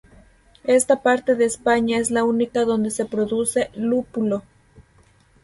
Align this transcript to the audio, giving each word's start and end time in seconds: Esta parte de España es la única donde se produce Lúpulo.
Esta 0.63 1.03
parte 1.03 1.35
de 1.35 1.45
España 1.45 1.99
es 1.99 2.09
la 2.09 2.23
única 2.23 2.65
donde 2.65 2.89
se 2.89 3.05
produce 3.05 3.69
Lúpulo. 3.75 4.41